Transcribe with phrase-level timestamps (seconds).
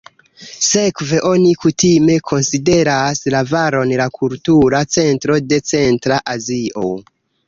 [0.67, 6.87] Sekve oni kutime konsideras la valon la kultura centro de Centra Azio.